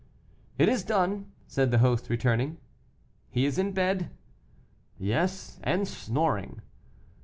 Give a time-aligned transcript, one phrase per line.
[0.57, 2.57] "It is done," said the host, returning.
[3.29, 4.09] "He is in bed?"
[4.97, 6.61] "Yes, and snoring."